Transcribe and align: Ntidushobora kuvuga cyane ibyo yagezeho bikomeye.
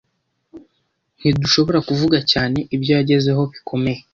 Ntidushobora 1.19 1.79
kuvuga 1.87 2.17
cyane 2.31 2.57
ibyo 2.75 2.91
yagezeho 2.97 3.41
bikomeye. 3.51 4.01